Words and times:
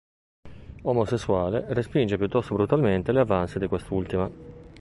Omosessuale, 0.81 1.65
respinge 1.75 2.17
piuttosto 2.17 2.55
brutalmente 2.55 3.11
le 3.11 3.19
avances 3.19 3.59
di 3.59 3.67
quest'ultima. 3.67 4.31